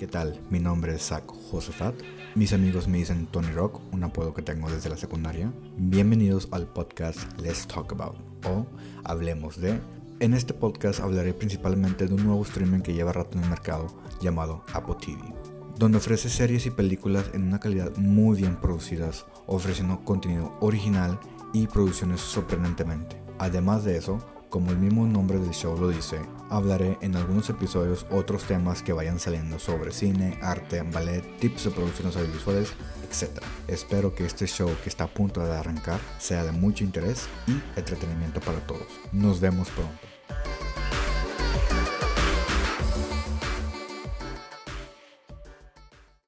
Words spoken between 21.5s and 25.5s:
y producciones sorprendentemente. Además de eso, como el mismo nombre